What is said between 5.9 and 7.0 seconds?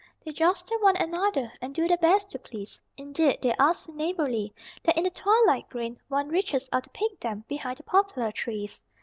One reaches out to